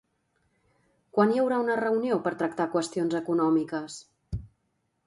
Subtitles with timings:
[1.17, 4.01] Quan hi haurà una reunió per tractar qüestions econòmiques?